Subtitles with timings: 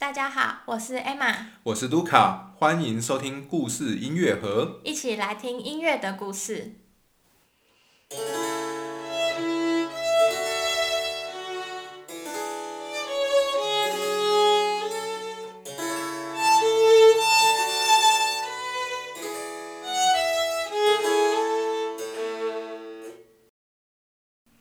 [0.00, 6.76] 大家好，我是 Emma，我是卢卡，欢迎收听故事音乐盒，一起来听音乐的故事。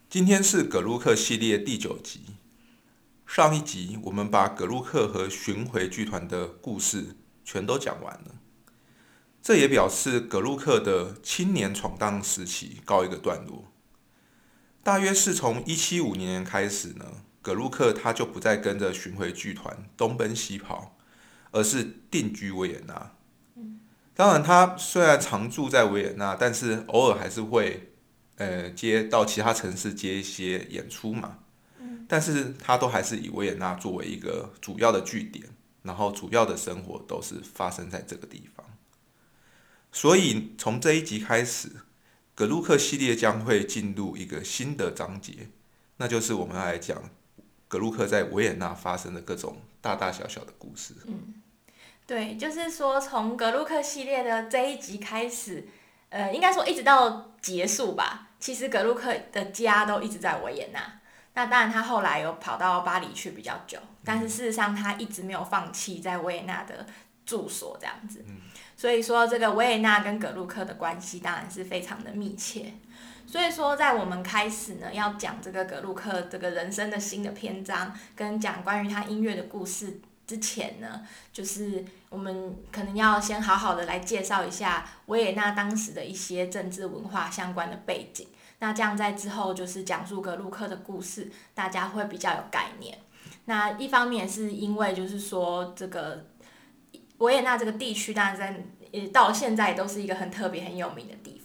[0.09, 2.25] 今天是葛鲁克系列第九集。
[3.39, 7.15] 上一集我们把葛鲁克和巡回剧团的故事
[7.45, 8.35] 全都讲完了，
[9.41, 13.71] 这也表示葛鲁克的青年闯荡时期告一个段落。
[14.83, 17.05] 大约是从一七五年开始呢，
[17.41, 20.97] 葛鲁克他就不再跟着巡回剧团东奔西跑，
[21.51, 23.13] 而是定居维也纳。
[24.13, 27.93] 当然，他虽然常住在维也纳，但是偶尔还是会
[28.35, 31.39] 呃接到其他城市接一些演出嘛。
[32.11, 35.45] 但是他都还是以维也纳作为一个主要的据点，
[35.83, 38.65] 然后主要的生活都是发生在这个地方。
[39.91, 41.69] 所以从这一集开始，
[42.33, 45.49] 格鲁克系列将会进入一个新的章节，
[45.97, 46.99] 那就是我们要来讲
[47.67, 50.95] 格鲁克在维也纳发生的各种大大小小的故事。
[51.05, 51.35] 嗯，
[52.07, 55.67] 对，就是说从格鲁克系列的这一集开始，
[56.09, 58.29] 呃，应该说一直到结束吧。
[58.39, 60.99] 其实格鲁克的家都一直在维也纳。
[61.33, 66.85] 那当然，他后来有跑到巴黎去比较久，但是事实上他一直没有放弃在维也纳的
[67.25, 68.25] 住所这样子。
[68.75, 72.73] 所以说，这个维也纳跟格鲁克的关系当然是非常的密切。
[73.25, 88.27] 所以说，在我们开始呢要讲这个格鲁克这个人生的新的篇章，跟讲关于他音乐的故事之前呢，就是我们可能要先好好的来介绍一下维也纳当时的一些政治文化相关的背景。
[88.59, 92.99] 那这样在之后就是讲述格鲁克的故事，大家会比较有概念。
[93.45, 96.25] 那一方面是因为就是说这个
[97.17, 98.63] 维也纳这个地区，当然在。
[98.91, 101.38] 也到现在也都是一个很特别、很有名的地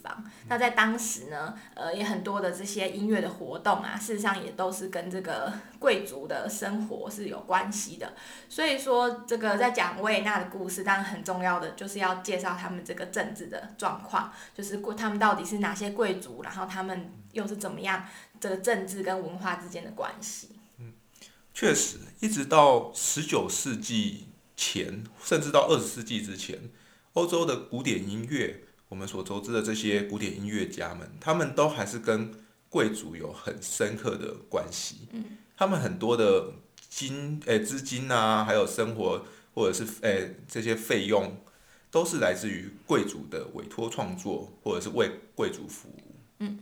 [0.48, 8.12] 那在当时呢，呃，也很多的这些音乐的活动啊，事实上也都是跟这个贵族的生活是有关系的。
[8.48, 18.04] 所以说，这个在讲维也纳的故事，当然很重要的就是要介绍他们这个政治的状况，就是他们到底是哪些贵族，然后他们又是怎么样
[18.38, 20.50] 这个政治跟文化之间的关系。
[20.78, 20.92] 嗯，
[21.54, 24.26] 确实，一直到十九世纪
[24.56, 26.58] 前，甚至到二十世纪之前。
[27.14, 28.64] 欧洲的古典音乐，
[28.94, 32.30] 我们所熟知的这些古典音乐家们，他们都还是跟
[32.70, 35.08] 贵族有很深刻的关系。
[35.10, 35.24] 嗯，
[35.56, 36.52] 他们很多的
[36.88, 41.36] 金诶资金啊，还有生活或者是诶这些费用，
[41.90, 46.14] 都是来自于贵族的委托创作，或者是为贵族服务。
[46.38, 46.60] 嗯，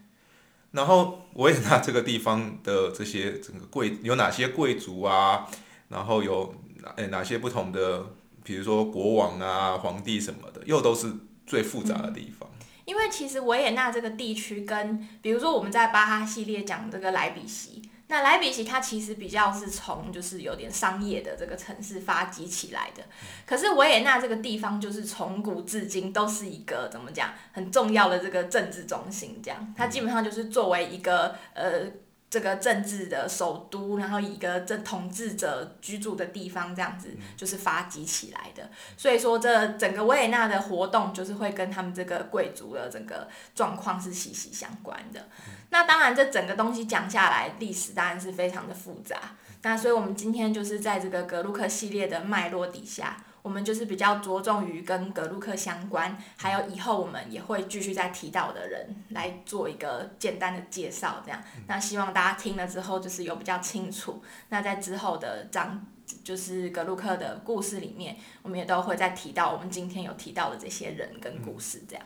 [0.71, 5.47] 然后维也纳这个地方的这些整个贵有哪些贵族啊？
[5.91, 6.55] 然后有
[6.97, 8.07] 诶哪些不同的？
[8.45, 11.07] 比如说国王啊、皇帝什么的，又都是
[11.47, 12.49] 最复杂的地方。
[12.85, 23.05] 因为其实维也纳这个地区跟，比如说我们在巴哈系列讲这个莱比锡，那莱比锡它其实比较是从就是有点商业的这个城市发迹起来的。
[23.47, 31.91] 可是维也纳这个地方就是从古至今都是一个怎么讲很重要的这个政治中心，这样它基本上就是作为一个呃。
[32.33, 38.71] 这个政治的首都，然后一个政统治者居住的地方，这样子就是发迹起来的。
[38.97, 45.29] 所以说，这整个维也纳的活动就是会跟他们这个贵族的整个状况是息息相关的。
[45.69, 49.37] 那当然，这整个东西讲下来，历史当然是非常的复杂。
[49.61, 53.23] 那所以我们今天就是在这个格鲁克系列的脉络底下。
[53.43, 61.43] 我们就是比较着重于跟格鲁克相关，还有以后我们也会继续再提到的人来做一个简单的介绍，这样。
[61.67, 64.23] 那希望大家听了之后就是有比较清楚。
[64.51, 65.85] 那在之后的章，
[66.23, 72.05] 就是格鲁克的故事里面，我们也都会再提到我们今天有提到的这些人跟故事，这样。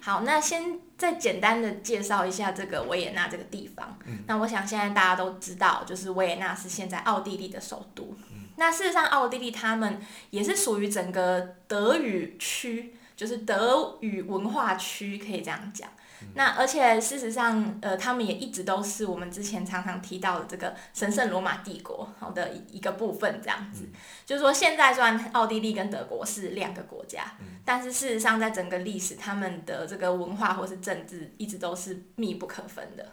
[0.00, 3.98] 好，那先再简单的介绍一下这个维也纳这个地方。
[4.26, 8.14] 那我想现在大家都知道，就是维也纳是现在奥地利的首都。
[8.56, 10.00] 那事实上，奥地利他们
[10.30, 15.88] 也是属于整个德语区，就是德语文化区，可以这样讲。
[16.34, 23.86] 那而且事实上，呃，他们也一直都是我们之前常常提到的这个神圣罗马帝国好的一个部分，这样子。
[24.24, 33.12] 就是说，现在虽然奥地利跟德国是两个国家，但是事实上，在整个历史，他们的这个文化或是政治一直都是密不可分的。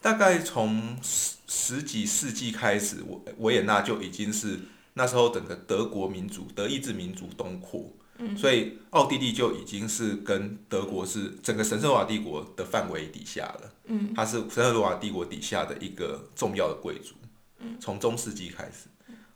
[0.00, 4.60] 大概从十十几世纪开始，维维也纳就已经是
[4.94, 7.92] 那时候整个德国民族、德意志民族东扩，
[8.36, 13.72] 所以奥地利就已经是跟德国是整个神圣罗马帝国的范围底下了。
[13.86, 17.14] 嗯，它是神圣罗马帝国底下的一个重要的贵族。
[17.60, 18.88] 嗯从中世纪开始，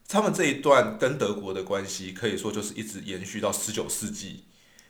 [0.07, 4.45] 他们这一段跟德国的关系，可以说就是一直延续到十九世纪，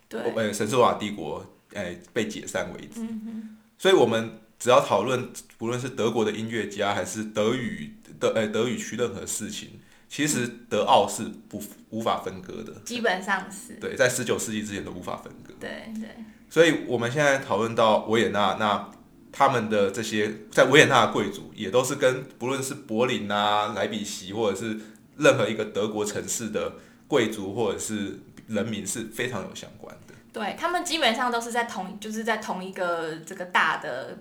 [0.06, 3.00] 对，呃，神圣罗马帝国哎被解散为止。
[3.00, 5.29] 嗯所以，我们只要讨论，
[5.59, 11.61] 不论是德国的音乐家，还是德语德呃德语区任何事情，其实德奥是不
[11.91, 12.73] 无法分割的。
[12.85, 15.53] 基本上是，对，在十九世纪之前都无法分割。
[15.59, 16.09] 对对，
[16.49, 18.88] 所以，我们现在讨论到维也纳，那
[19.32, 24.79] 他们的这些在维也纳的贵族，也都是跟不论是柏林啊、莱比锡，或者是
[25.17, 26.75] 任何一个德国城市的
[27.09, 30.14] 贵族或者是人民是非常有相关的。
[30.32, 34.17] 对他们基本上都是在同，就是在同一个这个大的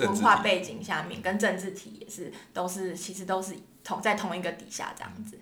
[0.00, 3.54] 文化背景下面，跟政治体也是都是其实都是
[3.84, 5.38] 同在同一个底下这样子。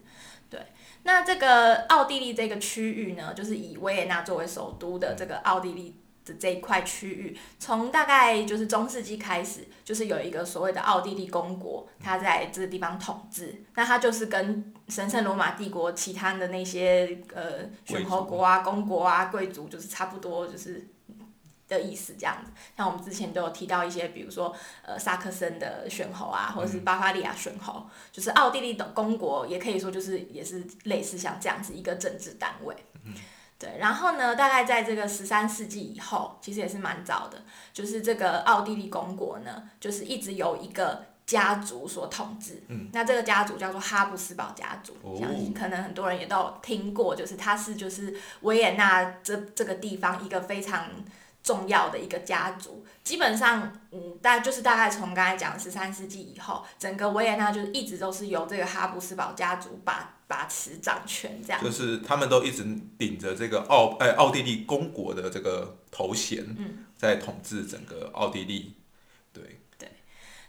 [0.49, 0.61] 对，
[1.05, 5.94] 那这个奥地利这个区域呢，就是以维也纳作为首都的这个奥地利
[6.25, 13.62] 的这一块区域，从大概就是中世纪开始，就是有一个所谓的奥地利公国，它在这个地方统治。
[13.76, 20.85] 那它就是跟神圣罗马帝国其他的那些呃选侯国啊、公国啊、贵族，就是差不多就是
[21.76, 22.50] 的意思这样子。
[22.76, 32.76] 像我们之前都有提到一些，比如说呃萨克森的选侯啊，或者是巴伐利亚选侯，就是奥地利的公国，也可以说就是也是类似像这样子一个政治单位。
[33.58, 37.43] 对，然后呢，大概在这个十三世纪以后，其实也是蛮早的，
[37.75, 42.62] 就是这个奥地利公国呢，就是一直由一个家族所统治。
[42.69, 50.87] 嗯，那这个家族叫做哈布斯堡家族，哦相信可能很多人也都有听过，就是它是就是维也纳这这个地方一个非常
[51.42, 52.84] 重要的一个家族。
[53.02, 61.62] 基本上，嗯，大就是大概从刚才讲十三世纪以后，整个维也纳就是一直都是由这个哈布斯堡家族把把持掌权这样。
[61.62, 62.64] 就是他们都一直
[62.98, 68.75] 顶着这个奥哎奥地利公国的这个头衔，嗯在统治整个奥地利。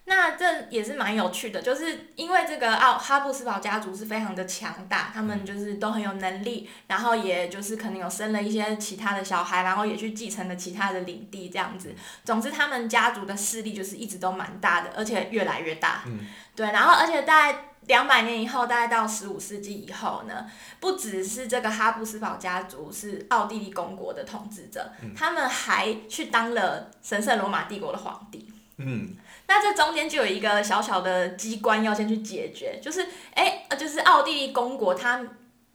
[0.03, 11.95] 对，那这也是蛮有趣的，就是因为这个奥哈布斯堡家族是非常的强大，他们就是都很有能力，然后也就是可能有生了一些其他的小孩，然后也去继承了其他的领地这样子。
[12.23, 16.03] 总之，他们家族的势力就是一直都蛮大的，而且越来越大。
[16.05, 16.19] 嗯
[16.55, 20.45] 对，然后而且大概两百年以后，大概到十五世纪以后呢，
[20.79, 28.51] 不只是这个哈布斯堡家族是奥地利公国的统治者，他们还去当了神圣罗马帝国的皇帝。
[28.85, 29.15] 嗯，
[29.47, 35.21] 那这中间就有一个小小的机关要先去解决，就是哎、呃就是奥地利公国，它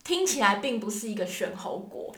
[0.05, 2.15] 听起来并不是一个选侯国，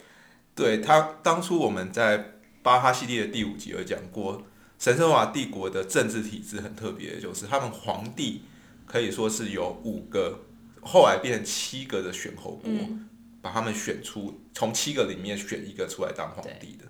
[0.55, 2.33] 对他当初我们在
[2.63, 4.43] 巴哈系列的第五集有讲过，
[4.79, 8.43] 神圣罗马帝国的政治体制很特别，就是他们皇帝
[8.85, 10.41] 可以说是有五个，
[10.83, 13.09] 后来变成七个的选侯国，嗯，
[13.41, 16.85] 把他们选出，从七个里面选一个出来当皇帝的。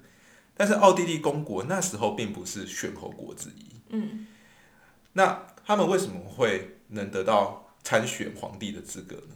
[0.57, 4.27] 但是奥地利公国那时候并不是选侯国之一，嗯，
[5.13, 9.35] 那他们为什么会能得到参选皇帝的资格呢？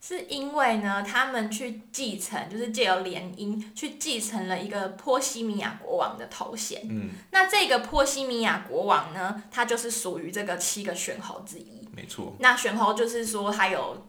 [0.00, 6.82] 是因为呢，他们去继承，就是借由联姻去继承了一个波西米亚国王的头衔。
[6.90, 11.88] 嗯，那这个波西米亚国王呢，他就是属于这个七个选侯之一。
[11.92, 14.08] 没错，那选侯就是说他有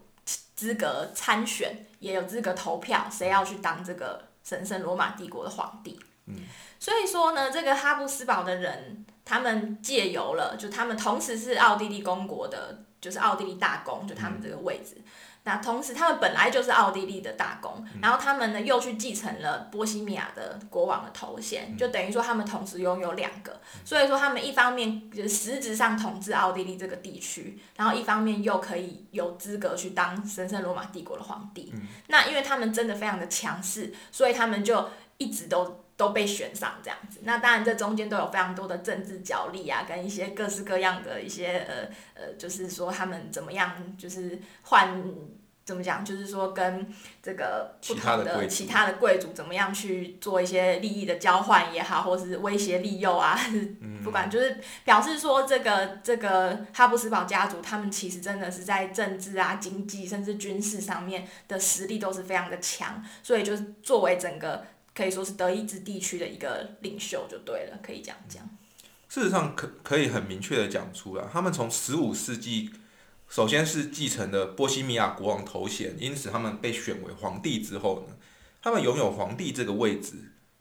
[0.56, 6.00] 资格参选，也有资格投票，谁要去当这个神圣罗马帝国的皇帝。
[6.26, 6.34] 嗯，
[6.80, 14.96] 所以说呢，这个哈布斯堡的人，他们借由了，就他们同时是奥地利公国的，就是奥地利大公，就他们这个位置。
[15.46, 23.60] 那同时，他们本来就是奥地利的大公，然后他们呢又去继承了波西米亚的国王的头衔，就等于说他们同时拥有两个。
[23.84, 31.74] 所以说，他们一方面就是实质上统治奥地利这个地区，然后一方面又可以有资格去当神圣罗马帝国的皇帝。
[32.06, 37.20] 那因为他们真的非常的强势，所以他们就一直都都被选上这样子。
[37.22, 45.02] 那当然，这中间都有非常多的政治角力啊，跟一些各式各样的一些呃呃，就是说他们怎么样，就是换。
[45.66, 46.04] 怎么讲？
[46.04, 46.86] 就是说，跟
[47.22, 53.34] 这个不同的其他的贵族其他的贵族怎么样去做一些利益的交换也好，或是威胁利诱啊，
[54.04, 68.48] 不管就是表示说，这个这个哈布斯堡家族，他们其实真的是在政治啊、经济甚至军事上面的实力都是非常的强，所以就是作为整个可以说是德意志地区的一个领袖就对了，可以这样讲。
[69.08, 72.70] 事实上可可以很明确的讲出来，他们从十五世纪，
[73.28, 78.16] 首先是继承了波西米亚国王头衔，因此他们被选为皇帝之后呢，
[78.62, 80.14] 他们拥有皇帝这个位置，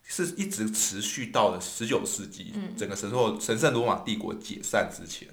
[0.03, 5.29] 是一直持续到了十九世纪，整个神圣神圣罗马帝国解散之前，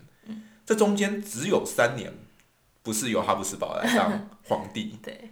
[0.65, 2.13] 这中间只有三年
[2.83, 5.31] 不是由哈布斯堡来当皇帝， 对，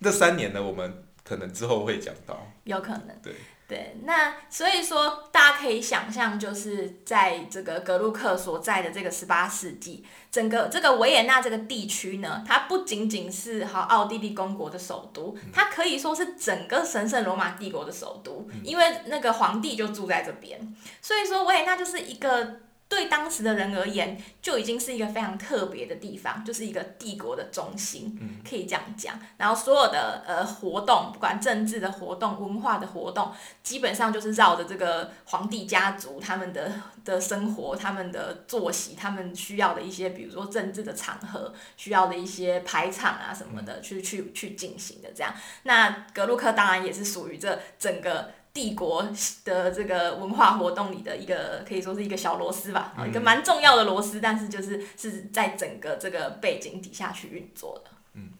[0.00, 2.46] 这三年呢，我们可能之后会讲到。
[2.64, 3.08] 有可能。
[3.22, 3.34] 对。
[3.68, 20.58] 对，那所以说大家可以想象，就是在这个格鲁克所在的这个十八世纪，整个这个维也纳这个地区呢，它不仅仅是好奥地利公国的首都，它可以说是整个神圣罗马帝国的首都，因为那个皇帝就住在这边，
[21.02, 22.60] 所以说维也纳就是一个。
[22.88, 29.20] 对当时的人而言，就已经是一个非常特别的地方，就是一个帝国的中心，可以这样讲。
[29.36, 33.30] 然后所有的呃活动，不管政治的活动、文化的活动，
[33.62, 36.72] 基本上就是绕着这个皇帝家族他们的
[37.04, 45.34] 的生活、他们的作息、他们需要的一些，比如说政治的场合需要的一些排场啊什么的，去去去进行的这样。
[45.64, 48.30] 那格鲁克当然也是属于这整个。
[48.52, 49.06] 帝国
[49.44, 57.90] 的这个文化活动里的一个，可以说是一个小螺丝吧，一个蛮重要的螺丝，但是就是是在整个这个背景底下去运作的。
[58.14, 58.30] 嗯。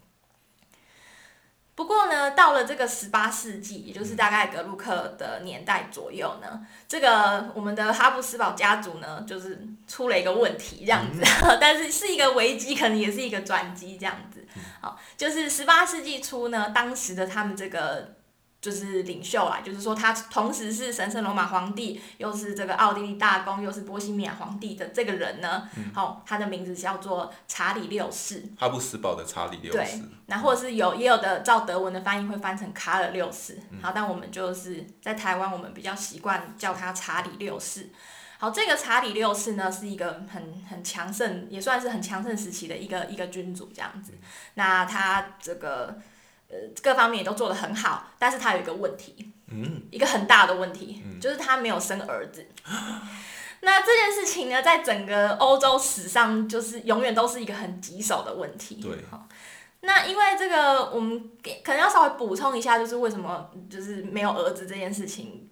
[1.77, 11.23] 不过呢，到了这个十八世纪，也就是大概格鲁克的年代左右呢，这个我们的哈布斯堡家族呢，就是出了一个问题，这样子，
[11.61, 14.45] 但是是一个危机，可能也是一个转机，这样子。
[14.81, 18.18] 好，就是十八世纪初呢，当时的他们这个。
[18.61, 29.79] 就是领袖啦，就是说他同时是神圣罗马皇帝，又是这个奥地利大公，又是波西米亚皇帝的这个人呢，好，他的名字叫做查理六世，哈布斯堡的查理六世。
[29.79, 37.91] 对，那或者是有也有的照德文的翻译会翻成卡尔六世，好，但我们就是在台湾，我们比较习惯叫他查理六世。
[38.39, 44.15] 好，这个查理六世呢是一个很很强盛，也算是很强盛时期的一个一个君主这样子。
[44.55, 45.97] 那他这个。
[46.51, 52.47] 呃，各方面也都做得很好，但是他有一个问题，嗯，一个很大的问题，就是他没有生儿子。
[53.61, 58.77] 那这件事情呢，在整个欧洲史上，就是永远都是一个很棘手的问题。
[58.77, 58.97] 对，
[59.81, 61.31] 那因为这个，我们
[61.63, 65.51] 可能要稍微补充一下，就是为什么就是没有儿子这件事情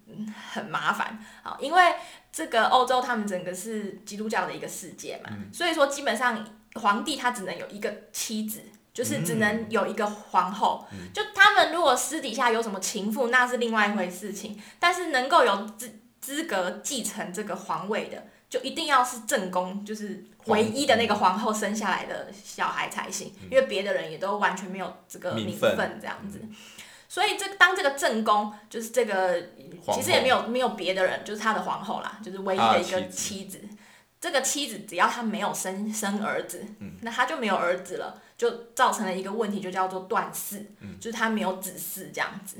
[0.52, 1.18] 很麻烦。
[1.42, 1.94] 好，因为
[2.32, 8.62] 这个欧洲他们整个是基督教的一个世界嘛，所以说基本上皇帝他只能有一个妻子。
[8.96, 14.58] 就是只能有一个皇后，就他们如果私底下有什么情妇，那是另外一回事情。
[14.80, 23.30] 但是能够有资资格继承这个皇位的，就一定要是正宫，就是唯一的那个皇后生下来的小孩才行。
[23.50, 26.40] 因为别的人也都完全没有这个名分这样子。
[27.06, 29.42] 所以这当这个正宫就是这个，
[29.92, 33.60] 其实也没有没有别的人，就是他的皇后啦，就是唯一的一个妻子。
[34.18, 36.64] 这个妻子只要她没有生生儿子，
[37.02, 38.22] 那他就没有儿子了。
[38.36, 40.64] 就造成了一个问题，就叫做断嗣，
[41.00, 42.56] 就是他没有子嗣这样子。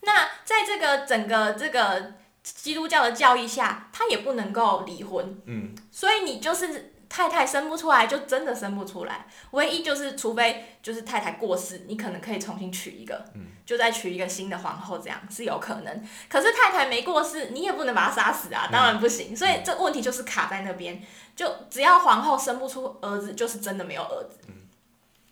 [0.00, 5.40] 那在这个整个这个基督教的教义下，他也不能够离婚。
[5.46, 9.26] 嗯，所以你就是太太生不出来，就真的生不出来。
[9.52, 13.24] 唯一就是，除非就是太太过世，你可能可以重新娶一个，
[13.64, 16.08] 就再娶一个新的皇后，这样是有可能。
[16.28, 19.36] 可是太太没过世，你也不能把她杀死啊，当然不行。
[19.36, 21.00] 所以这问题就是卡在那边，
[21.36, 24.38] 就只要皇后生不出儿子，就是真的没有儿子。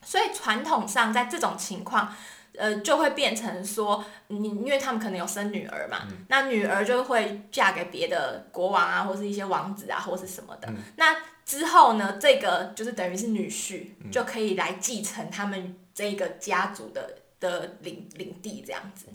[0.02, 2.14] 所以传统上，在这种情况，
[2.56, 10.72] 呃，就会变成说，你因为他们可能有生女儿嘛，那女儿就会嫁给别的国王啊，或是一些王子啊，或是什么的。
[10.96, 17.16] 那之后呢，这个就是等于是女婿，就可以来继承他们这个家族的。
[17.40, 19.06] 的领领地这样子，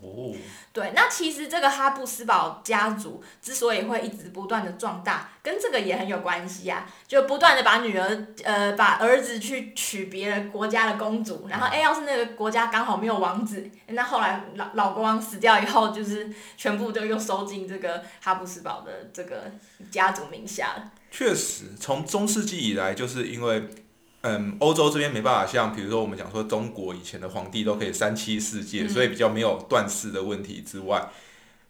[0.74, 16.28] 对，那其实这个哈布斯堡家族之所以会一直不断的壮大，跟这个也很有关系啊，就不断的把女儿，呃，把儿子去娶别人国家的公主，然后哎，要是那个国家刚好没有王子，那后来老老国王死掉以后，就是
[16.58, 19.52] 全部都又收进这个哈布斯堡的这个
[19.92, 20.92] 家族名下了。
[21.12, 23.70] 确实，从中世纪以来，就是因为。
[24.28, 31.12] 嗯，欧洲这边没办法像，比如说我们讲说中国以前的皇帝都可以三妻四妾，所以比较没有断嗣的问题之外，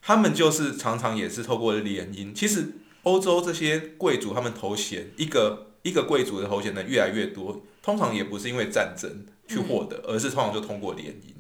[0.02, 2.34] 他们就是常常也是透过联姻。
[2.34, 2.70] 其实
[3.04, 11.34] 欧洲这些贵族他们头衔一个一个贵族的头衔呢越来越多，通常也不是因为战争去获得，而是通常就通过联姻，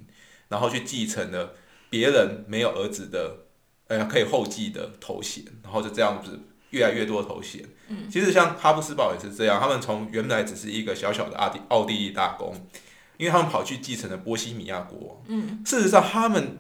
[0.50, 1.54] 然后去继承了
[1.90, 3.46] 别人没有儿子的
[3.88, 6.38] 呃可以后继的头衔，然后就这样子。
[6.76, 12.54] 越来越多头衔，嗯，其实像哈布斯堡也是这样，他们从原来只是一个小小的奥地奥地利大公，
[13.16, 15.08] 因为他们跑去继承了波西米亚国。
[15.08, 16.58] 王，嗯，事实上他们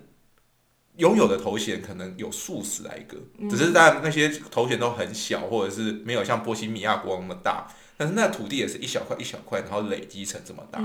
[0.95, 3.17] 拥有的头衔可能有数十来个，
[3.49, 7.67] 只是但那些头衔都很小，或者是没有像波西米亚国王那么大，
[7.97, 10.79] 但是那土地也是一小块一小块，然后累积成这么大，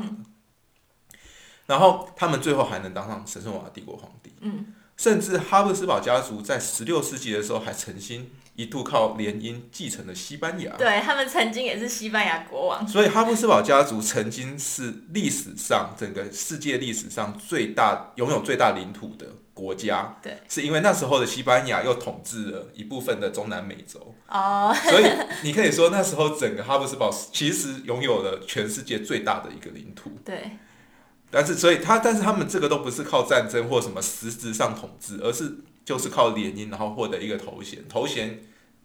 [1.67, 4.75] 然后他们最后还能当上神圣罗马帝国皇帝，嗯。
[4.97, 8.31] 甚至哈布斯堡家族在十六世纪的时候还曾经
[8.61, 10.71] 一度靠联姻继承了西班牙。
[10.77, 12.87] 对他们曾经也是西班牙国王。
[12.87, 20.19] 所以哈布斯堡家族曾经是历史上整个世界历史上最大拥有最大领土的国家。
[20.23, 24.15] 对，是因为那时候的西班牙又统治了一部分的中南美洲。
[24.29, 25.07] 哦， 所以
[25.43, 30.11] 你可以说那时候整个哈布斯堡其实拥有了全世界最大的一个领土。
[30.25, 30.59] 对。
[31.33, 37.79] 但是，所以他，但是他们这个都不是靠战争或什么实质上统治，而是就是靠联姻，然后获得一个头衔。
[37.89, 38.41] 头衔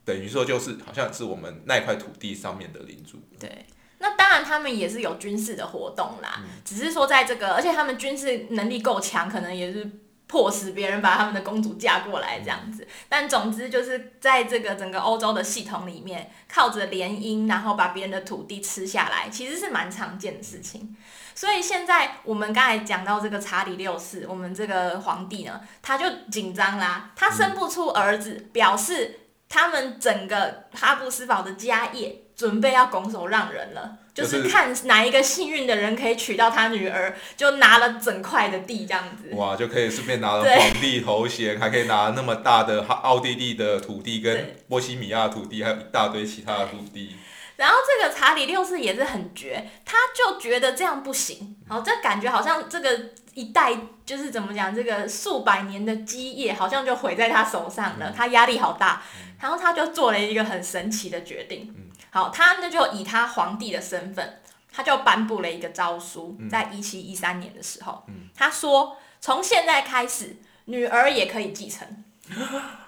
[0.06, 3.20] 等于说就是好像是我们那块土地上面的领主。
[3.40, 3.66] 对，
[3.98, 9.90] 那当然他们也是有军事的活动啦，只是说在这个，而且他们军事能力够强，可能也是
[10.28, 12.88] 迫使别人把他们的公主嫁过来这样子。
[13.10, 20.96] 但总之就是在这个整个欧洲的系统里面，靠着联姻，然后把别人的土地吃下来，其实是蛮常见的事情。
[21.34, 29.20] 所以现在我们刚才讲到这个查理六世，我们这个皇帝呢，他就紧张啦，他生不出儿子，表示
[29.56, 39.34] 他们整个哈布斯堡的家业准备要拱手让人了，就是看哪一个幸运的人可以娶到他女儿，就拿了整块的地这样子。
[39.34, 47.16] 哇，就可以顺便拿了皇帝头衔，还可以拿那么大的奥地利的土地跟波西米亚土地，还有一大堆其他的土地。
[47.58, 53.74] 然后这个查理六世也是很绝，他就觉得这样不行，然后这感觉好像这个一代
[54.06, 59.02] 就是怎么讲，这个数百年的基业好像就毁在他手上了，他压力好大，
[59.40, 61.74] 然后他就做了一个很神奇的决定，
[62.10, 64.42] 好，他那就以他皇帝的身份，
[64.74, 70.36] 他就颁布了一个诏书，在一七一三年的时候，他说从现在开始，
[70.66, 72.04] 女儿也可以继承。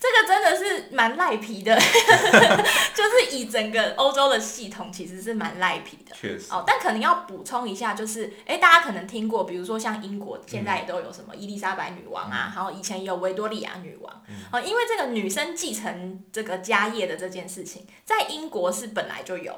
[0.00, 1.74] 这个真的是蛮赖皮的，
[2.94, 6.14] 就是以整个欧洲的系统其实是蛮赖皮的。
[6.14, 6.52] 确实。
[6.52, 14.22] 哦，但可能要补充一下，就是哎，大家可能听过，比如说像英国现在也都有什么伊丽莎白女王啊，然后以前也有维多利亚女王。
[14.52, 19.52] 哦，因为这个女生继承这个家业的这件事情，在英国是本来就有，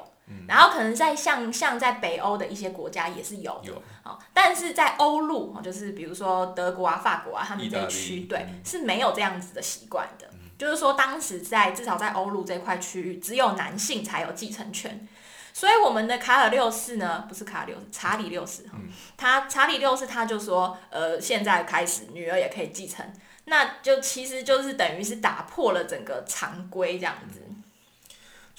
[0.47, 3.61] 然后可能在像像在北欧的一些国家也是有。
[3.63, 3.81] 有。
[4.03, 10.27] 哦，但是在欧陆，就是比如说德国啊、法国啊，他们这区对是没有这样子的习惯的。
[10.57, 15.07] 就是说，当时在至少在欧陆这块区域，只有男性才有继承权。
[15.53, 18.77] 所以我们的卡尔六世呢，不是卡尔六世，查理六世哈，
[19.17, 23.05] 他查理六世他就说，呃，现在开始女儿也可以继承，
[23.45, 27.41] 那就其实就是等于是打破了整个常规这样子。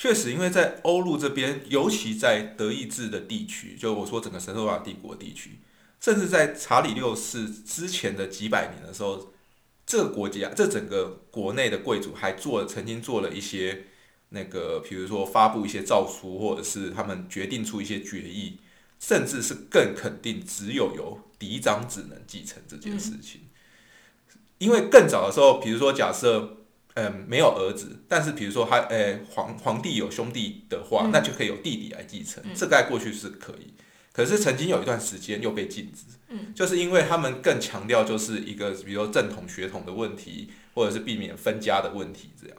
[0.02, 5.60] 确实，因为在欧陆这边，尤其在德意志的地区，就我说整个神圣罗马帝国地区，
[6.00, 9.32] 甚至在查理六世之前的几百年的时候。
[9.86, 13.84] 这个国家，这整个国内的贵族还做曾经做了一些
[14.30, 18.58] 那个，比如说发布一些诏书，或者是他们决定出一些决议，
[18.98, 23.42] 甚至是更肯定只有由嫡长子能继承这件事情。
[24.58, 26.61] 因为更早的时候，比如说假设
[26.94, 33.74] 嗯没有儿子，但是比如说他诶皇皇帝有兄弟的话，那就可以有弟弟来继承，这在过去是可以。
[34.12, 42.56] 可是曾经有一段时间又被禁止，嗯，就是因为他们更强调就是一个，比如说正统血统的问题，或者是避免分家的问题这样。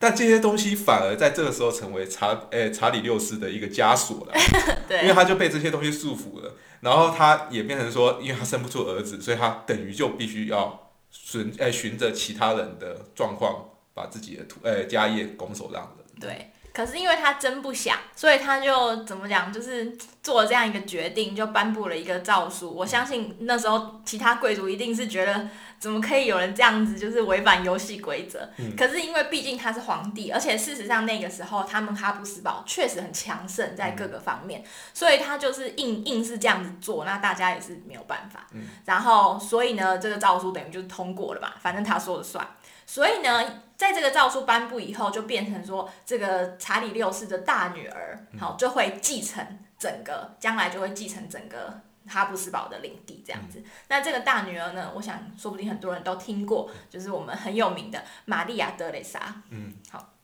[0.00, 4.32] 但这些东西反而在这个时候成为查诶查理六世的一个枷锁了，
[4.88, 6.54] 对，因为他就被这些东西束缚了。
[6.80, 16.20] 然后他也变成说，因为他生不出儿子，所以他等于就必须要循诶循着其他人的状况，把自己的土诶家业拱手让人。
[16.20, 16.50] 对。
[16.70, 22.72] 可是因为他真不想，所以他就怎么讲，就是做了这样一个决定，就颁布了一个诏书。
[22.72, 28.48] 我相信那时候其他贵族一定是觉得，怎么可以有人这样子，就是违反游戏规则。
[28.76, 38.46] 可是因为毕竟他是皇帝，而且事实上那个时候他们哈布斯堡确实很强盛在各个方面，所以他就是硬硬是这样子做，那大家也是没有办法。
[38.84, 42.46] 然后所以呢，这个诏书等于就是通过了嘛，反正他说了算。
[42.84, 49.46] 所以呢，在这个诏书颁布以后，就变成说，这个查理六世的大女儿，好就会继承
[49.78, 53.62] 整个，将来就会继承整个哈布斯堡的领地这样子。
[53.88, 59.42] 那这个大女儿呢，我想说不定很多人都听过，就是我们很有名的玛利亚·德蕾莎。
[59.50, 60.14] 嗯，好。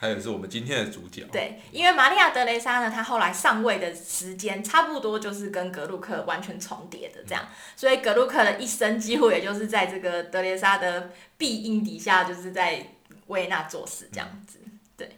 [0.00, 1.24] 她也是我们今天的主角。
[1.30, 12.84] 对，因为玛利亚·德雷莎呢，她后来上位的时间差不多就是跟格鲁克完全重叠的这样，所以格鲁克的一生几乎也就是在这个德雷莎的庇荫底下，就是在
[13.28, 14.58] 维也纳做事这样子。
[14.96, 15.16] 对，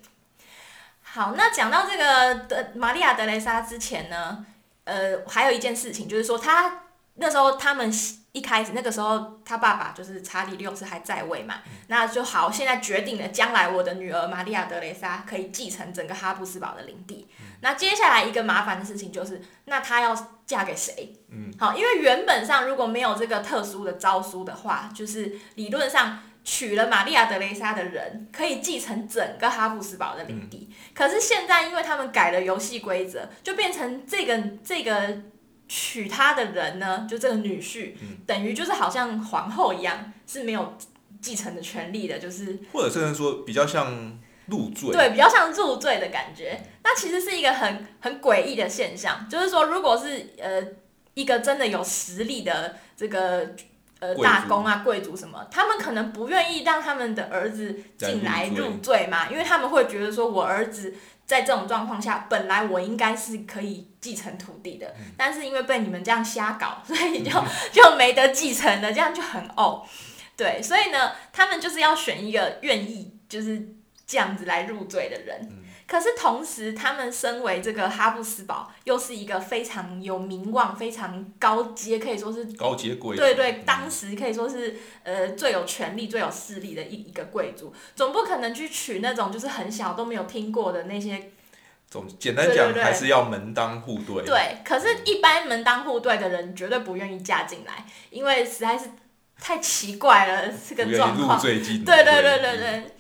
[1.01, 4.45] 好，那讲到这个德玛利亚·德雷莎之前呢，
[4.85, 6.83] 呃，还有一件事情就是说，他
[7.15, 7.91] 那时候他们
[8.35, 17.29] 一开始那个时候，他爸爸就是查理六世还在位嘛，那就好，现在决定了，将来我的女儿玛利亚德雷莎可以继承整个哈布斯堡的领地。
[17.61, 20.13] 那接下来一个麻烦的事情就是，那她要
[20.45, 21.15] 嫁给谁？
[21.31, 30.75] 嗯，好，因为原本上如果没有这个特殊的诏书的话，就是理论上娶了玛利亚德雷莎的人可以继承整个哈布斯堡的领地。
[30.93, 35.23] 可是现在，因为他们改了游戏规则，就变成这个这个。
[35.67, 37.93] 娶她的人呢，就这个女婿，
[38.27, 40.77] 等于就是好像皇后一样，是没有
[41.21, 46.61] 继承的权利的，就是或者甚至说比较像入赘，对，比较像入赘的感觉。
[46.83, 50.63] 那其实是一个很很诡异的现象，就是说，如果是呃
[51.15, 53.49] 一个真的有实力的这个
[54.01, 60.95] 呃大公啊、贵族什么，他们可能不愿意让他们的儿子进来入赘嘛，因为他们会觉得说我儿子。
[61.27, 67.31] 在这种状况下，本来我应该是可以继承土地的，但是因为被你们这样瞎搞，所以就
[67.73, 69.83] 就没得继承了，这样就很呕。
[70.37, 73.69] 对，所以呢，他们就是要选一个愿意就是
[74.07, 75.64] 这样子来入赘的人。
[75.87, 83.23] 可是同时，他们身为这个哈布斯堡，又是一个非常有名望、非常高阶，可以说是高阶贵族。
[83.23, 91.31] 对对，当时可以说是呃最有权力、最有势力的一一个贵族，总不可能去娶那种就是很小都没有听过的那些。
[91.91, 94.25] 总简单讲，还是要门当户对。
[94.25, 98.91] 对，可是，一般门当户对的人绝对不愿意嫁进来，因为实在是
[99.39, 101.41] 太奇怪了这个状况。
[101.41, 102.97] 对对对对对。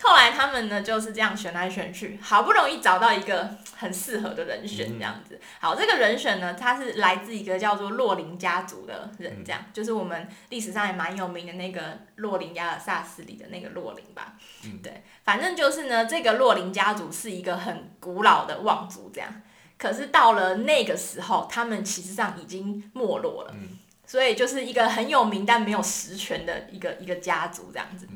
[0.00, 5.40] 后来他们呢就是这样选来选去，好不容易找到一个很适合的人选，这样子。
[5.58, 14.34] 好，这个人选呢，他是来自一个叫做洛林家族的人，这样，就是我们历史上也蛮有名的那个洛林亚尔萨斯里的那个洛林吧。
[14.64, 19.42] 嗯，对，反正就是呢，这个洛林家族是一个很古老的望族，这样。
[19.76, 23.52] 可是到了那个时候，他们其实上已经没落了。
[23.54, 23.78] 嗯。
[24.06, 28.08] 所以就是一个很有名但没有实权的一个一个家族，这样子。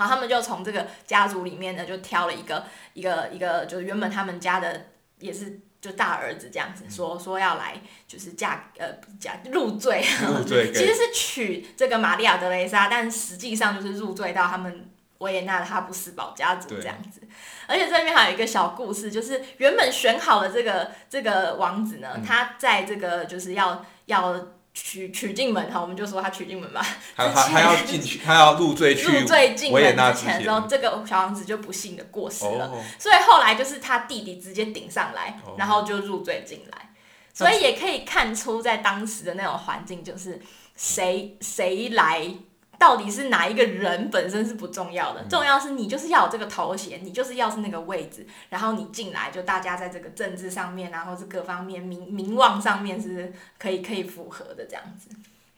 [0.00, 4.86] 然后他们就从这个家族里面呢，就挑了一个一个一个，就是原本他们家的
[5.18, 8.86] 也是就大儿子这样子，说说要来就是嫁呃
[9.20, 10.02] 嫁入赘，
[10.72, 17.20] 其实是娶这个玛利亚德雷莎，但实际上就是入赘到他们维也纳的哈布斯堡家族这样子。
[17.66, 24.46] 而且这里面还有一个小故事，就是原本选好的这个这个王子呢，他在这个就是要要。
[24.72, 26.80] 娶娶进门哈，我们就说他娶进门吧。
[27.16, 32.72] 他他他要进去，他要入赘去入赘进门之前的时候，这个小王子就不幸的过世了。
[32.98, 36.90] 所以后来就是他弟弟直接顶上来，然后就入赘进来。
[37.32, 40.40] 所以也可以看出，在当时的那种环境，就是
[40.76, 42.32] 谁谁来。
[42.80, 55.10] 到底是哪一个人本身是不重要的，重要是你就是要有这个头衔，你就是要是那个位置，然后你进来就大家在这个政治上面，然后是各方面名名望上面是可以可以符合的这样子。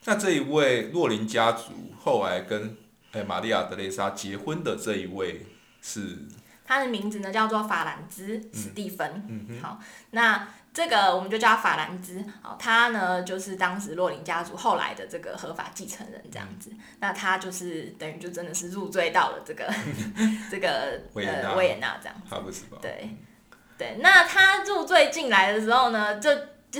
[0.03, 1.71] 那这一位洛林家族
[2.03, 2.75] 后来跟
[3.13, 5.45] 诶玛利亚德雷莎结婚的这一位
[5.81, 6.19] 是？
[6.65, 9.23] 他的名字呢叫做法兰兹史蒂芬。
[9.29, 9.61] 嗯嗯。
[9.61, 9.79] 好，
[10.11, 10.45] 那。
[10.73, 19.71] 这个我们就叫法兰兹，哦，他呢就是当时洛林家族后来的这个合法继承人这样子，那他就是等于就真的是入赘到了这个
[20.49, 21.99] 这个呃维也纳。
[22.01, 22.33] 这样子，
[22.81, 23.15] 对
[23.77, 26.31] 对，那他入赘进来的时候呢，就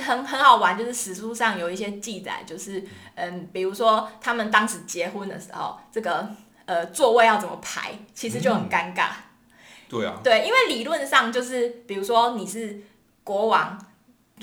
[0.02, 6.28] 很很好玩，就是史书上有一些记载，就是嗯，比如说他们当时结婚的时候，这个
[6.66, 9.10] 呃座位要怎么排，其实就很尴尬，
[9.88, 12.82] 对啊，对，因为理论上就是比如说你是。
[13.24, 13.93] 国王。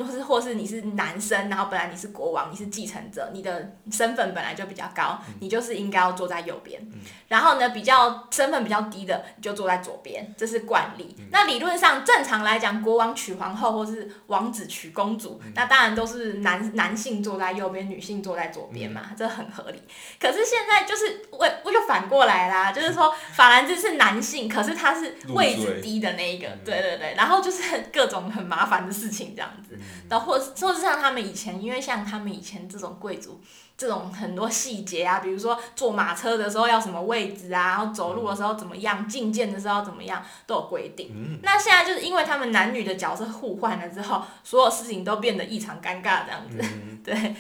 [0.01, 6.81] 就是，或是你是男生，然后本来你是国王，你是继承者，你的身份本来就比较高，你就是应该要坐在右边。
[7.29, 11.15] 然后呢，比较身份比较低的，你就坐在左边，这是惯例。
[11.31, 19.83] 那理论上正常来讲，国王娶皇后或是王子娶公主，那当然都是男男性坐在右边，女性坐在左边嘛，这很合理。
[20.19, 29.79] 可是现在就是我我就反过来啦，就是说法兰兹是男性，可是他是位置低的那一个，对对对，然后就是各种很麻烦的事情这样子。
[30.09, 33.41] 然后或或是像他们以前，因为像他们以前这种贵族，
[33.77, 41.41] 这种很多细节啊，比如说坐马车的时候要什么位置啊，然后走路的时候怎么样，觐见的时候怎么样，都有规定。
[41.43, 46.59] 那现在就是因为他们男女的角色互换了之后，所有事情都变得异常尴尬这样子。
[47.05, 47.35] 对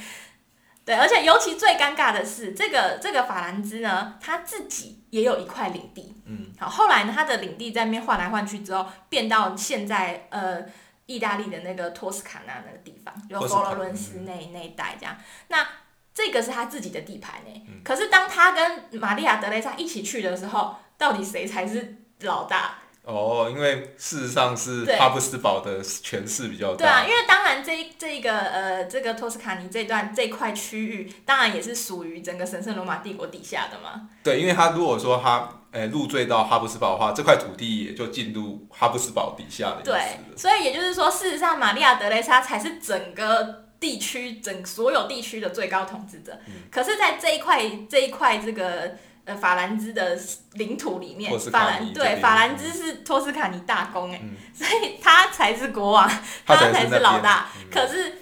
[0.82, 6.14] 对，而且尤其最尴尬的是，这个这个法兰兹呢，他自己也有一块领地。
[6.24, 6.46] 嗯。
[6.58, 10.64] 好，后来呢，他的领地在那边换来换去之后，变到现在呃。
[11.10, 15.16] 意大利的那个托斯卡纳那个地方，就佛罗伦斯那那一带这样。
[15.48, 15.66] 那
[16.14, 17.66] 这个是他自己的地盘呢。
[17.82, 22.78] 可是当他跟玛利亚德雷莎一起去的时候，到底谁才是老大？
[23.12, 26.76] 哦，因为事实上是对哈布斯堡的权势比较大。
[26.76, 34.08] 对啊，因为当然这一这一个呃这个托斯卡尼这段这块区域，当然也是属于整个神圣罗马帝国底下的嘛。
[34.22, 46.32] 对，因为他如果说他诶入赘到哈布斯堡的话，这块土地也就进入哈布斯堡底下的意思对了。，所以也就是说，事实上玛利亚德雷莎才是整个地区整所有地区的最高统治者。
[46.46, 48.96] 嗯可是，在这一块这一块这个
[49.30, 50.18] 呃法兰兹的
[50.54, 56.10] 领土里面法兰对法兰兹是托斯卡尼大公哎、嗯所以他才是国王，
[56.44, 57.48] 他才是老大。
[57.56, 58.12] 嗯可是。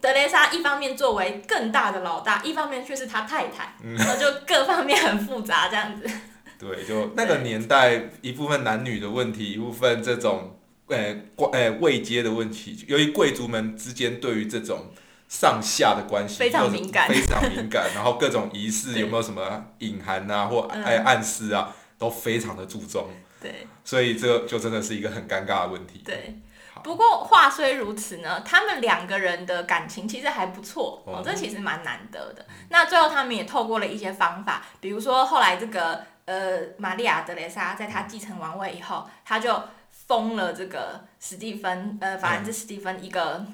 [0.00, 6.08] 德雷莎一方面作为更大的老大，一方面却是他太太，然后就各方面很复杂这样子。
[6.60, 14.92] 对，就那个年代，一部分男女的问题，一部分这种呃关呃位阶的问题，由于贵族们之间对于这种
[15.34, 23.08] 上下的关系非常敏感非常敏感， 然后各种仪式有没有什么隐含啊或嗯哎暗示啊，都非常的注重，
[23.40, 26.02] 对所以这就真的是一个很尴尬的问题。
[26.04, 26.38] 对。
[26.84, 32.46] 不过话虽如此呢，他们两个人的感情其实还不错哦哦，这其实蛮难得的。
[32.68, 43.44] 那最后他们也透过了一些方法，比如说后来这个呃玛利亚德雷莎在她继承王位以后，她就封了这个史蒂芬呃法兰兹史蒂芬一个。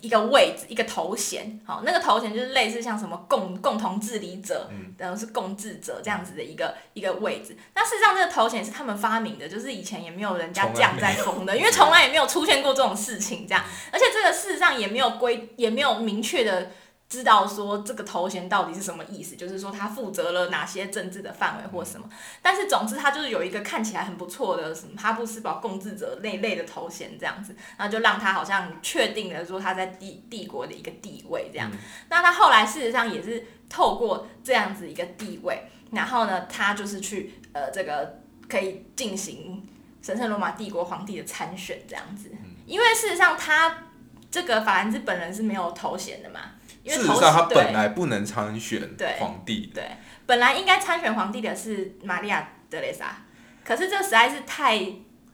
[0.00, 4.94] 一个位置，一个头衔，好，那个头衔就是类似像什么共共同治理者，嗯。
[4.98, 7.56] 然后是共治者这样子的一个一个位置。
[7.74, 16.70] 那事实上，这个头衔是他们发明的，就是以前也没有人家这样在封的，因为从来也没有出现过这种事情，这样，而且这个事实上也没有规，也没有明确的
[17.12, 22.08] 知道说这个头衔到底是什么意思，就是说他负责了哪些政治的范围或什么。
[22.40, 31.70] 但是总之，他就是有一个看起来很不错的什么哈布斯堡共治者那类的头衔这样子，然后就让他好像确定了说他在帝帝国的一个地位这样。
[32.08, 39.62] 那他后来事实上也是透过这样子一个地位，然后呢，他就是去呃这个可以进行
[40.00, 42.30] 神圣罗马帝国皇帝的参选这样子，
[42.64, 43.88] 因为事实上他
[44.30, 46.40] 这个法兰兹本人是没有头衔的嘛，
[46.82, 49.90] 因为事实上，他本来不能参选皇帝的，对，
[50.26, 53.24] 本来应该参选皇帝的是玛利亚德雷莎，
[53.64, 54.80] 可是这实在是太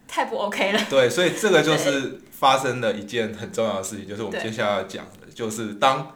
[0.07, 0.81] 太不 OK 了。
[0.91, 6.15] 对，所以这个就是发生了一件很重要的事情，就是我们接下来要讲的，就是当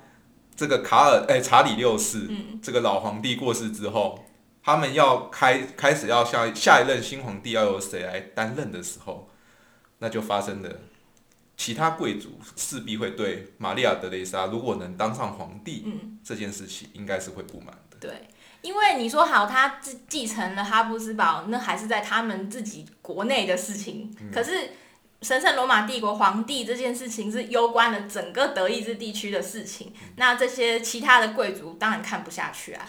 [0.55, 4.23] 这个卡尔哎、查理六世、嗯这个老皇帝过世之后，
[4.63, 9.31] 他们要开开始要下下一任新皇帝要由谁来担任的时候，
[9.99, 10.71] 那就发生了。
[11.57, 17.97] 其他贵族势必会对玛利亚德雷莎如果能当上皇帝、嗯，这件事情，应该是会不满的。
[18.01, 18.29] 对，
[18.63, 24.13] 因为你说好，他继继承了哈布斯堡，那还是在他们自己国内的事情。
[24.33, 24.71] 可是
[25.21, 32.89] 神圣罗马帝国皇帝这件事情是攸关了整个德意志地区的事情，那这些其他的贵族当然看不下去啊。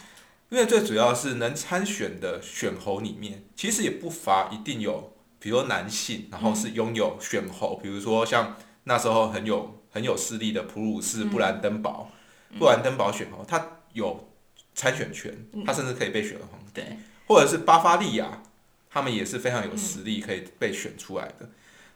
[0.50, 5.13] 因为最主要是能参选的选侯里面，其实也不乏一定有，
[5.44, 12.10] 比如说男性，然后是拥有选侯，比如说像那时候很有很有势力的普鲁士布兰登堡，
[12.58, 14.30] 布兰登堡选侯，他有
[14.74, 18.42] 参选权，他甚至可以被选为皇帝，对，或者是巴伐利亚，
[18.90, 21.50] 他们也是非常有实力可以被选出来的。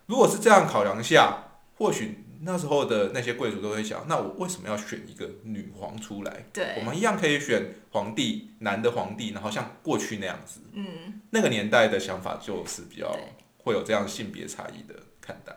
[0.07, 1.45] 如果是这样考量下，
[1.77, 6.45] 或许那时候的那些贵族都会想，那我为什么要选一个女皇出来？
[6.53, 10.61] 对我，们一样可以选皇帝，男的皇帝，然后像过去那样子。
[10.73, 13.17] 嗯，那个年代的想法就是比较
[13.57, 15.53] 会有这样性别差异的看待。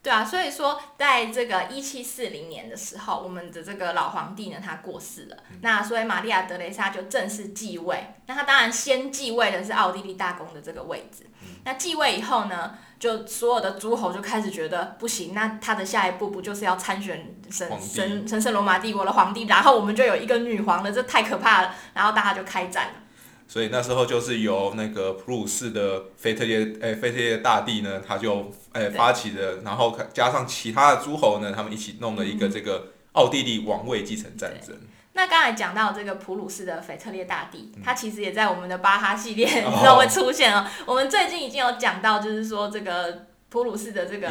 [0.00, 8.14] 对啊，所以说在这个一七四零年的时候，我们的这个老皇帝呢，他过世了，那所以玛利亚德雷莎就正式继位。
[8.26, 11.26] 那他当然先继位的是奥地利大公的这个位置。
[11.64, 21.74] 那继位以后呢，就所有的诸侯就开始觉得不行，那他的下一步不就是要参选神神神圣罗马帝国的皇帝，然后我们就有一个女皇了，这太可怕了。
[21.94, 22.92] 然后大家就开战了。
[23.46, 34.76] 所以那时候就是由那个普鲁士的腓特烈，诶、腓特烈大帝呢，他就诶、对发起的，然后加上其他的诸侯呢，他们一起弄了一嗯个这个奥地利王位继承战争。
[35.18, 40.64] 那刚才讲到这个普鲁士的腓特烈大帝，嗯他其实也在我们的巴哈系列哦 之后会出现哦。
[40.86, 44.28] 我们最近已经有讲到，就是说这个普鲁士的这个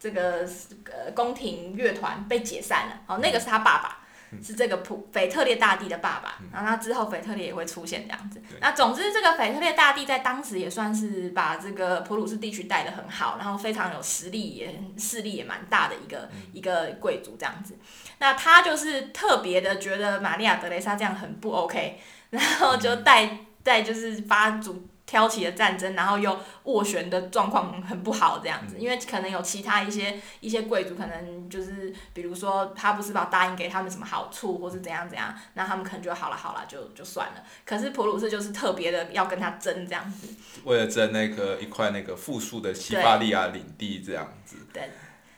[0.00, 0.40] 这个
[0.86, 3.98] 呃宫廷乐团被解散了，哦，那个是他爸爸。
[4.00, 4.02] 嗯
[4.42, 8.42] 是这个普腓特烈大帝的爸爸，然后他之后腓特烈也会出现这样子。
[8.60, 17.76] 那总之，这个腓特烈大帝在当时也算是把这个普鲁士地区带得很好，然后非常有实力，也势力也蛮大的一个、嗯一个贵族这样子。
[18.18, 22.00] 那他就是特别的觉得玛利亚德雷莎这样很不 OK，
[22.30, 37.34] 然后就带带就是发主挑起了战争，然后又斡旋的状况很不好这样子，因为可能有其他一些一些贵族，可能就是比如说哈布斯堡答应给他们什么好处，或是怎样怎样，那他们可能就好了好了就就算了。
[37.64, 40.28] 可是普鲁士就是特别的要跟他争这样子，
[40.64, 44.56] 为了争那个一块那个富庶的西巴利亚领地这样子。
[44.72, 44.90] 对，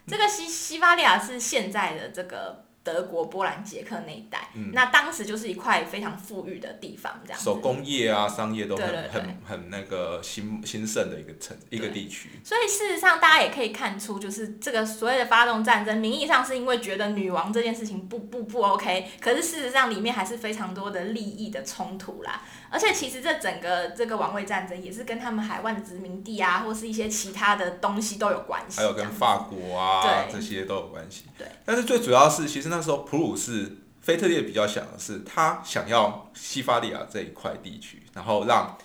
[0.07, 2.68] 这个西西巴利亚是现在的这个。
[2.89, 12.31] 德国、波兰、捷克那一带，那当时就是一块非常富裕的地方，这样手工业啊、商业都很很很那个兴兴盛的一个城一个地区。
[12.43, 22.43] 所以事实上，大家也可以看出，就是这个所谓的发动战争，名义上是因为觉得女王这件事情不不不 OK，可是事实上里面还是非常多的利益的冲突啦。
[22.71, 28.79] 而且其实这整个这个王位战争也是跟他们海外的殖民地啊，或是一些其他的东西都有关系。
[28.79, 31.25] 还有跟法国啊这些都有关系。
[31.39, 31.47] 对。
[31.65, 38.77] 但是最主要是，其实那时候普鲁士腓特烈比较想的是，他想要西法利亚这一块地区，然后让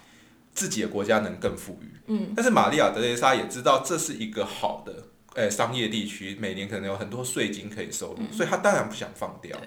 [0.53, 1.93] 自己的国家能更富裕。
[2.07, 2.33] 嗯。
[2.35, 4.93] 但是玛利亚德雷莎也知道这是一个好的
[5.35, 9.57] 诶商业地区，每年可能有很多税金可以收入，所以他当然不想放掉。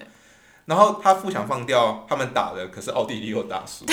[0.67, 3.87] 然后他不想放掉，他们打的可是奥地利又打输，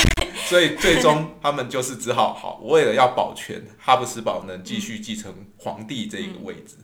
[0.48, 6.78] 所以最终他们就是只好好为了要保全哈布斯堡能继续继承皇帝这一个位置，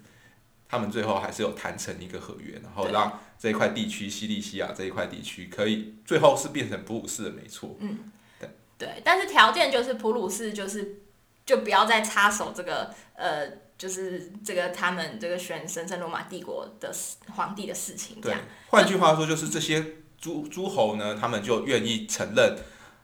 [0.67, 7.75] 他们最后还是有谈成一个合约，然后让这一块地区西利西亚这一块地区可以最后是变成普鲁士的，没错。
[7.80, 11.02] 嗯，对对，但是条件就是普鲁士就是
[11.45, 13.68] 就不要再插手这个呃。
[13.79, 16.93] 就是这个他们这个选神圣罗马帝国的
[17.33, 18.41] 皇帝的事情，这样。
[18.67, 19.83] 换句话说，就是这些
[20.19, 22.57] 诸诸侯呢，他们就愿意承认，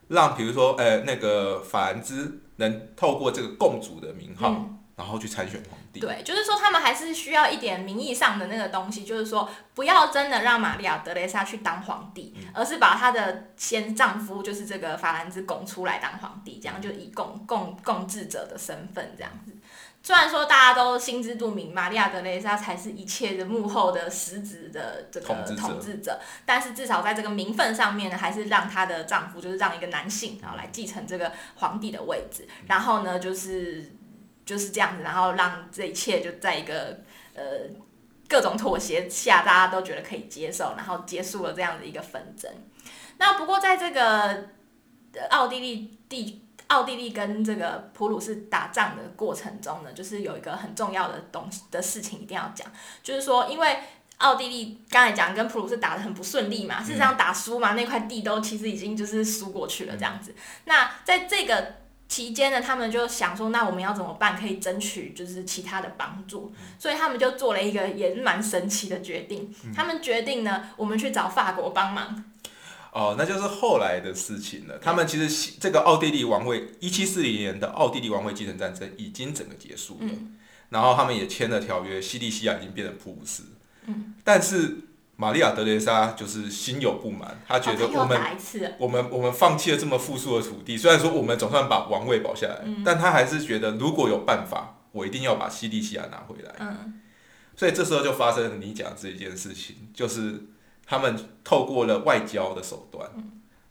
[0.08, 6.00] 让比如说，呃，那个法兰兹能透过这个共主的名号，然后去参选皇帝。
[6.00, 19.55] 对，就是说他们还是需要一点名义上的那个东西，就是说不要真的让玛利亚德雷莎去当皇帝，而是把她的先丈夫，就是这个法兰兹拱出来当皇帝，这样就以共共共治者的身份这样子。
[20.06, 33.96] 虽然说大家都心知肚明，玛利亚德雷莎才是一切的幕后的实质的这个统治者，但是至少在这个名分上面呢，还是让她的丈夫就是让一个男性然后来继承这个皇帝的位置，然后呢就是
[34.44, 37.00] 就是这样子，然后让这一切就在一个
[37.34, 37.42] 呃
[38.28, 42.48] 各种妥协下，大家都觉得可以接受，然后结束了这样的一个纷争。
[43.18, 44.50] 那不过在这个
[45.30, 46.45] 奥地利地。
[46.68, 52.66] 奥地利跟这个普鲁士打仗的过程中呢，就是有一个很重要的东西的事情一定要讲，
[53.02, 53.78] 就是说，因为
[54.18, 60.34] 奥地利刚才讲跟普鲁士打的很不顺利嘛，事实上打输嘛，那块地都其实已经就是输过去了这样子。
[60.64, 61.74] 那在这个
[62.08, 66.52] 期间呢，他们就想说，那我们要怎么办可以争取就是其他的帮助？
[66.78, 72.24] 所以他们就做了一个也是蛮神奇的决定，他们决定呢，我们去找法国帮忙。
[72.96, 74.78] 哦，那就是后来的事情了。
[74.78, 80.08] 他们其实这个奥地利王位，一七四零年的奥地利王位继承战争已经整个结束了，
[80.70, 83.42] 然后他们也签了条约，西利西亚已经变成普鲁士。
[83.84, 84.78] 嗯，但是
[85.16, 88.18] 玛利亚德雷莎就是心有不满，她觉得我们
[88.78, 96.54] 我们我们放弃了这么富庶的土地，虽然说我们总算把王位保下来，但她还是觉得如果有办法，我一定要把西利西亚拿回来。
[96.60, 96.94] 嗯，
[97.54, 100.46] 所以这时候就发生了你讲这一件事情，就是。
[100.86, 103.10] 他们透过了外交的手段，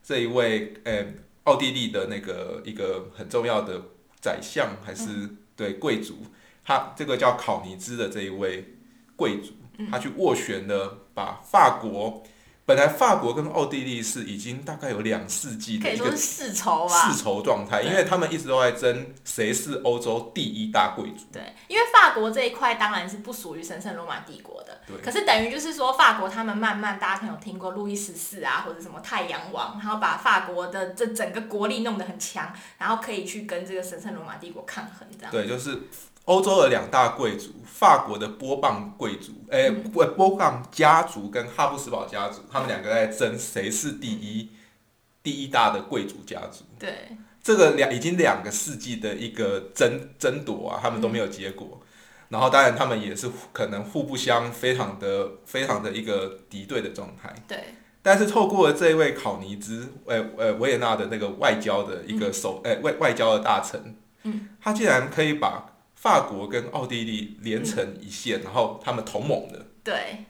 [0.03, 1.05] 这一位呃
[1.45, 3.81] 奥地利的那个一个很重要的
[4.19, 6.17] 宰相还是对贵族，
[6.63, 8.75] 他这个叫考尼兹的这一位
[9.15, 9.53] 贵族，
[9.89, 12.23] 他去斡旋了，把法国。
[12.67, 21.25] 本来法国跟奥地利是已经大概有两世纪的一个世仇世仇状态，因为他们一直都在争谁是欧洲第一大贵族。
[21.31, 24.81] 对，因为法国这一块当然是不属于神圣罗马帝国的。
[24.87, 24.97] 对。
[24.97, 35.31] 可是等于就是说，法国他们慢慢，大家可能有听过路易十四啊，或者什么太阳王，然后把法国的这整个国力弄得很强，然后可以去跟这个神圣罗马帝国抗衡，这样。
[35.31, 35.83] 对，就是。
[36.25, 44.49] 欧洲的两大贵族，法国的波旁贵族，哎，波波旁家族跟哈布斯堡家族，他们两个在争谁是第一
[45.21, 46.63] 第一大的贵族家族。
[46.79, 51.79] 对，这个两已经两个世纪的一个争争夺啊，他们都没有结果。
[52.29, 57.31] 然后，当然他们也是可能互不相非常的非常的一个敌对的状态。
[57.47, 57.75] 对。
[58.01, 65.73] 但是透过这一位考尼兹，呃呃维也纳的那个外交的一个首，哎外外交的大臣，嗯，他竟然可以把。
[66.05, 69.65] 法国跟奥地利连成一线，然后他们同盟的。
[69.83, 70.23] 对，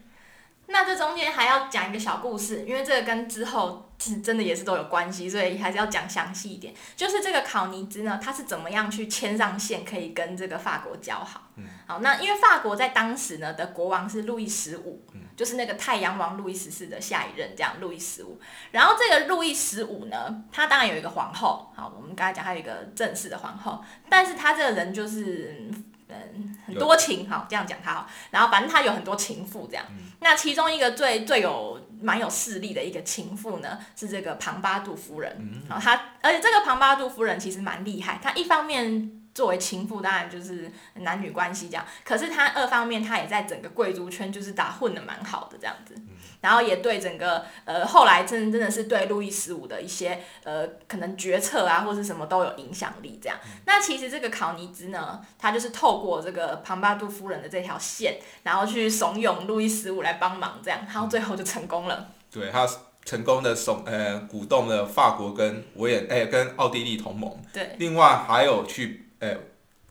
[0.68, 6.74] 那这中间还要讲一个小故事，因为这个跟之后是真的也是都有关系，所以还是要讲详细一点。
[6.96, 11.52] 就是这个考尼兹呢，他是怎么样去牵上线，可以跟这个法国交好？
[11.58, 15.04] 嗯，好，那因为法国在当时呢的国王是路易十五，
[15.36, 18.40] 就是那个太阳王路易十四的下一任，这样路易十五。
[18.72, 25.70] 然后这个路易十五呢，他当然有一个皇后，好，我们刚才讲他有一个正式的皇后，但是他这个人就是
[26.08, 28.10] 嗯很多情，好这样讲他好。
[28.32, 29.86] 然后反正他有很多情妇这样，
[30.22, 35.64] 那其中一个最最有蛮有势力的一个情妇呢，是这个庞巴杜夫人。
[35.68, 39.22] 然后他，而且这个庞巴杜夫人其实蛮厉害，她一方面。
[39.36, 41.86] 作为情妇，当然就是男女关系这样。
[42.06, 45.94] 可是他二方面，他也在整个贵族圈就是打混的蛮好的这样子。
[46.40, 53.38] 然后也对整个呃后来真真的是对路易十五的一些呃可能决策啊或是什么都有影响力这样。
[53.66, 62.12] 那其实这个考尼兹呢，他就是透过这个庞巴杜夫人的这条线，然后去怂恿路易十五来帮忙这样，然后最后就成功了。
[62.32, 62.66] 对他
[63.04, 67.36] 成功的怂呃鼓动了法国跟维也哎跟奥地利同盟。
[67.52, 67.76] 对。
[67.80, 69.05] 另外还有去。
[69.26, 69.38] 哎，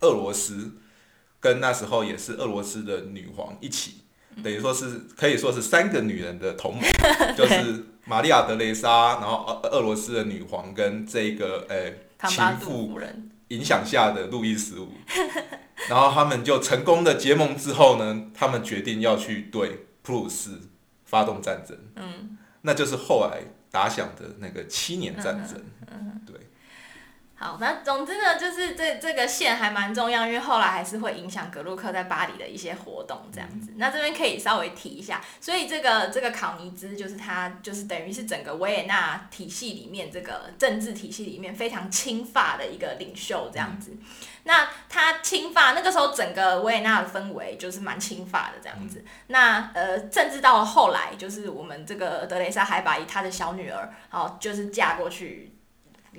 [0.00, 0.72] 俄罗斯
[1.40, 4.02] 跟那时候也是俄罗斯的女皇一起，
[4.42, 6.82] 等于说是可以说是三个女人的同盟，
[7.36, 13.00] 就是玛利亚德雷莎，然后俄俄罗斯的女皇跟这个诶情妇
[13.48, 14.88] 影响下的路易十五，
[15.88, 20.50] 然后他们就成功的结盟之后呢，他们决定要去对普鲁士
[21.04, 25.94] 发动战争，嗯，那就是后来打响的那个七年战争，对。
[27.44, 33.74] 好，那总之呢，就是这这个线还蛮重要，因为后来还是会影响格鲁克在巴黎的一些活动这样子。
[33.76, 43.94] 那这边可以稍微提一下，所以这个这个考尼兹就是他就是等于是整个维也纳体系里面这个政治体系里面非常亲法的一个领袖这样子。
[44.44, 49.04] 那他亲法那个时候整个维也纳的氛围就是蛮亲法的这样子。
[49.26, 55.53] 那呃，甚至到了后来，就是我们这个德雷莎还把他的小女儿，好就是嫁过去。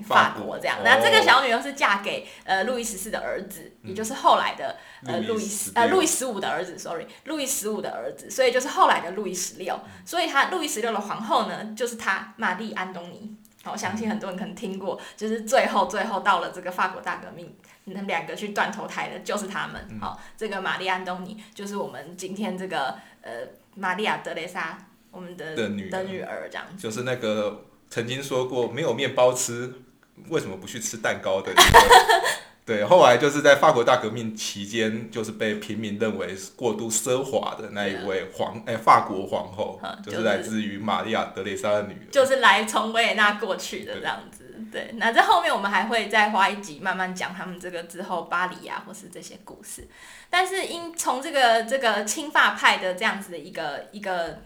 [0.03, 13.35] 法国这样，那这个小女儿是嫁给呃路易十四的儿子，也就是后来的呃路易十呃路易十五的儿子，sorry，路易十五的儿子，所以就是后来的路易十六，所以他路易十六的皇后呢，就是他玛丽安东尼。
[13.63, 19.99] 好，我相信很多人可能听过，就是最后最后到了这个法国大革命，那两个去断头台的就是他们。
[19.99, 23.31] 好，这个玛丽安东尼就是我们今天这个呃
[23.73, 24.77] 玛丽亚德雷莎
[25.09, 26.47] 我们的的女儿。
[26.47, 26.65] 这样。
[26.67, 29.73] 子，就是那个曾经说过没有面包吃。
[30.29, 31.53] 为什么不去吃蛋糕的？
[32.65, 44.43] 对，后来就是在法国大革命期间，就是被平民认为过度奢华的那一位皇哎法国皇后，就是来自于玛利亚德蕾莎的女儿，就是来从维也纳过去的这样子。
[44.71, 49.87] 对，那在后面我们还会再花一集慢慢讲他们这个之后巴黎啊，或是这些故事。
[50.29, 54.41] 但是因从这个这个亲法派的这样子的一个一个。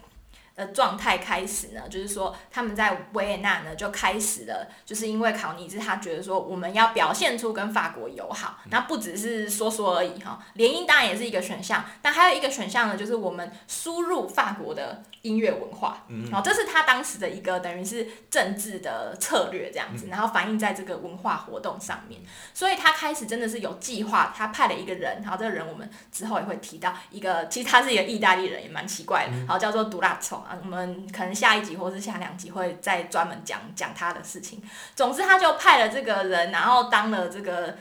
[0.60, 22.20] 的状态开始呢，就是说他们在维也纳呢就开始了，就是因为考尼兹他觉得说我们要表现出跟法国友好，那不只是说说而已哈，联姻当然也是一个选项，但还有一个选项呢，就是我们输入法国的音乐文化，然后这是他当时的一个等于是政治的策略这样子，然后反映在这个文化活动上面，
[22.53, 30.43] 所以他开始真的是有计划，他派了一个人，然后这个人我们之后也会提到一个，其实他是一个意大利人，也蛮奇怪的，好叫做杜拉丑。
[30.64, 34.62] 我们可能下一集或是下两集会再专门讲讲他的事情。
[34.95, 37.78] 总之，他就派了这个人，然后当了这个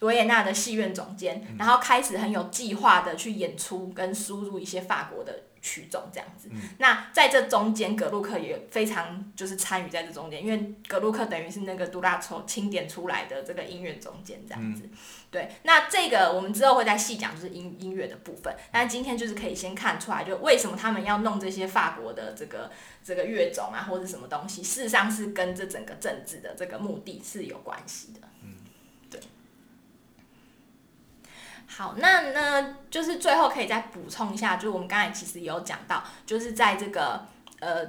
[0.00, 5.40] 维也纳的戏院总监，然后开始很有计划的去演出跟输入一些法国的。
[5.66, 6.48] 曲种这样子，
[6.78, 14.88] 那在这中间，格鲁克也非常就是参与在这中间，因为格鲁克等于是那个杜拉抽清点出来的这个音乐中间这样子。
[15.28, 18.54] 对，那这个我们之后会再细讲，就是音音乐的部分。
[18.70, 22.70] 但今天就是可以先看出来，就为什么他们要弄这些法国的这个
[23.02, 28.20] 这个乐种啊，或者什么东西，事实上是跟这整个政治的这个目的是有关系的。
[31.76, 37.26] 好，那呢，就是最后可以再补充一下，就是我们刚才其实有讲到，就是在这个
[37.60, 37.84] 呃，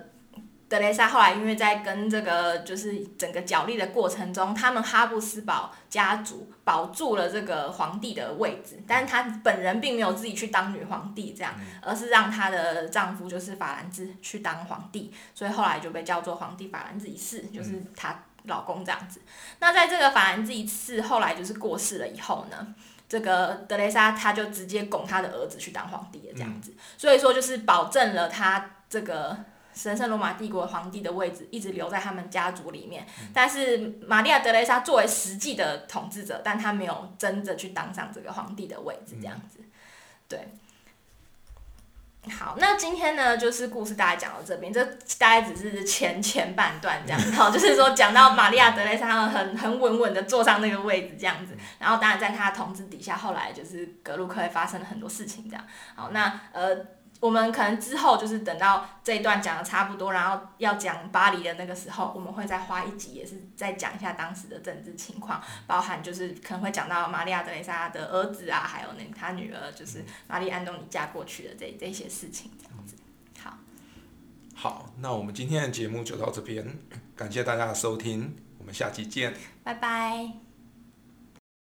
[0.67, 19.21] 德雷莎后来因为在跟这个就是整个角力的过程中，他们哈布斯堡家族保住了这个皇帝的位置，但是她本人并没有自己去当女皇帝这样，而是让她的丈夫就是法兰兹去当皇帝，所以后来就被叫做皇帝法兰兹一世，就是她老公这样子。
[19.59, 22.75] 那在这个法兰兹一世后来就是过世了以后呢？
[23.09, 29.37] 这个德雷莎，他就直接拱他的儿子去当皇帝了，这样子，所以说就是保证了他这个
[29.73, 33.05] 神圣罗马帝国皇帝的位置一直留在他们家族里面。
[33.33, 39.59] 但是玛利亚德雷莎作为实际的统治者，但他没有真的去当上这个皇帝的位置，这样子，
[40.27, 40.47] 对。
[42.29, 44.83] 好，那今天呢，就是故事大概讲到这边，这
[45.17, 55.65] 大概只是前前半段这样，好，就是说讲到玛利亚德雷莎很很稳稳的坐上那个位置这样子，然后当然在他统治底下，后来就是格鲁克也发生了很多事情这样。
[55.95, 56.96] 好，那呃。
[57.19, 72.95] 我们可能之后就是等到这一段讲的差不多，然后要讲巴黎的那个时候，我们会再花一集，也是再讲一下当时的政治情况，包含就是可能会讲到玛利亚德蕾莎的儿子啊，还有那他女儿就是玛丽安东尼嫁过去的这这些事情，这样子。
[73.39, 73.57] 好，
[74.55, 76.77] 好，那我们今天的节目就到这边，
[77.15, 79.33] 感谢大家的收听，我们下期见。
[79.63, 80.46] 拜拜。